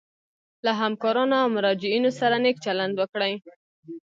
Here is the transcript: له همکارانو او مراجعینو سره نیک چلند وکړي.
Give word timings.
له 0.65 0.71
همکارانو 0.81 1.35
او 1.41 1.47
مراجعینو 1.55 2.11
سره 2.19 2.35
نیک 2.43 2.57
چلند 2.65 2.93
وکړي. 2.97 3.33